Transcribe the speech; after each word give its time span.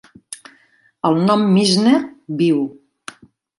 El 1.09 1.19
nom 1.27 1.45
Mizner 1.59 1.95
viu. 2.43 2.65